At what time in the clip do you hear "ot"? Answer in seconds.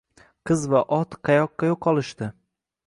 1.01-1.19